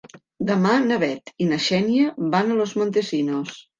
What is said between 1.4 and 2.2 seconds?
i na Xènia